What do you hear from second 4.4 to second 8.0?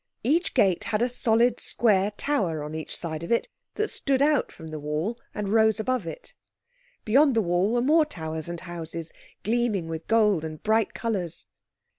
from the wall and rose above it. Beyond the wall were